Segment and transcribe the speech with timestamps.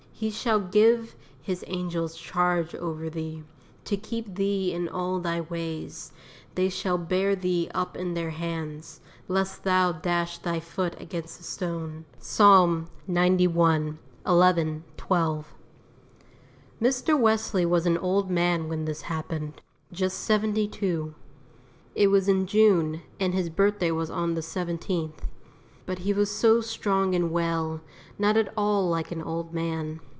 [0.23, 3.41] "_He shall give His angels charge over thee,
[3.85, 6.11] to keep thee in all thy ways:
[6.53, 11.43] they shall bear thee up in their hands, lest thou dash thy foot against a
[11.43, 13.97] stone._" Psalm xci.
[14.27, 15.53] 11, 12.
[16.79, 17.19] Mr.
[17.19, 19.59] Wesley was an old man when this happened,
[19.91, 21.15] just seventy two;
[21.95, 25.13] it was in June, and his birthday was on the 17th.
[25.87, 27.81] But he was so strong and well,
[28.19, 29.99] not at all like an old man.